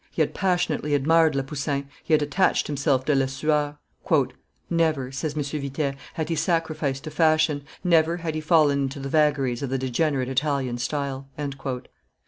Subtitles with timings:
[0.09, 3.77] He had passionately admired Le Poussin, he had attached himself to Lesueur.
[4.67, 5.43] "Never," says M.
[5.43, 9.77] Vitet, "had he sacrificed to fashion; never had he fallen into the vagaries of the
[9.77, 11.27] degenerate Italian style."